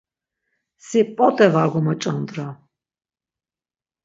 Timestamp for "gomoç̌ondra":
1.71-2.47